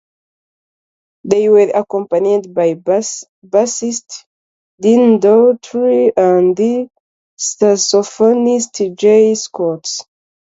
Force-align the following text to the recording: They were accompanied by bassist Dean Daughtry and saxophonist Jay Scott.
They 1.25 1.47
were 1.49 1.71
accompanied 1.75 2.55
by 2.55 2.73
bassist 2.73 4.25
Dean 4.81 5.19
Daughtry 5.19 6.13
and 6.17 6.89
saxophonist 7.37 8.95
Jay 8.95 9.35
Scott. 9.35 9.87